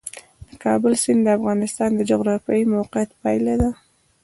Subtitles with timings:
[0.47, 3.71] د کابل سیند د افغانستان د جغرافیایي موقیعت پایله ده.